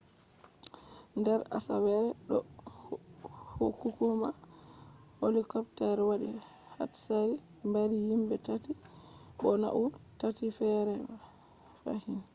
nder 1.19 1.39
asawere 1.57 2.09
ɗo 3.57 3.67
hukuma 3.79 4.29
helicopter 5.21 5.97
waɗi 6.09 6.29
hatsari 6.75 7.35
mbari 7.67 7.97
himɓe 8.09 8.35
tati 8.47 8.71
bo 9.41 9.49
nauni 9.61 9.89
tati 10.21 10.45
feere 10.57 10.93
fahin 11.81 12.17